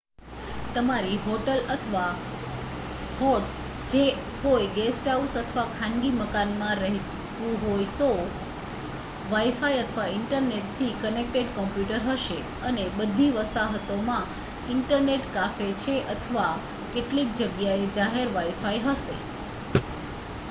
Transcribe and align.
તમારી 0.75 1.17
હોટલ 1.23 1.59
અથવા 1.71 2.13
હોસ્ટ્સ 3.17 3.57
જો 3.91 4.05
કોઈ 4.39 4.69
ગેસ્ટહાઉસ 4.75 5.35
અથવા 5.41 5.65
ખાનગી 5.73 6.13
મકાનમાં 6.13 6.79
રહેવું 6.79 7.59
હોય 7.63 7.85
તો 7.99 8.07
વાઇ-ફાઇ 9.27 9.75
અથવા 9.81 10.05
ઇન્ટરનેટથી 10.13 10.89
કનેક્ટેડ 11.03 11.51
કોમ્પ્યુટર 11.53 12.01
હશે 12.07 12.37
અને 12.65 12.85
બધી 12.95 13.27
વસાહતોમાં 13.35 14.31
ઇન્ટરનેટ 14.69 15.27
કાફે 15.31 15.69
છે 15.79 15.99
અથવા 16.09 16.49
કેટલીક 16.91 17.37
જગ્યાએ 17.37 17.85
જાહેર 17.95 18.33
વાઇ-ફાઇ 18.33 18.81
હશે 18.87 19.19